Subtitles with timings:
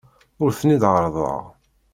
[0.43, 1.43] Ur ten-id-ɛerrḍeɣ.